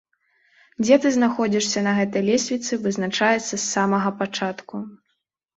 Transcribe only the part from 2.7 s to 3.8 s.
вызначаецца з